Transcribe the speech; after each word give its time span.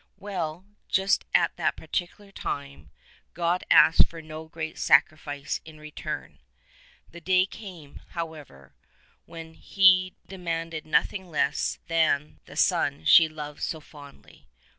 Well, 0.17 0.65
just 0.87 1.25
at 1.31 1.55
that 1.57 1.75
particular 1.77 2.31
time, 2.31 2.89
God 3.35 3.63
asked 3.69 4.07
for 4.07 4.19
no 4.19 4.47
great 4.47 4.79
sacrifice 4.79 5.61
in 5.63 5.79
return: 5.79 6.39
the 7.11 7.21
day 7.21 7.45
came, 7.45 8.01
however, 8.07 8.73
when 9.27 9.53
He 9.53 10.15
de 10.27 10.37
manded 10.37 10.85
nothing 10.85 11.29
less 11.29 11.77
than 11.87 12.39
the 12.45 12.55
son 12.55 13.05
she 13.05 13.29
loved 13.29 13.61
so 13.61 13.79
fondly. 13.79 14.47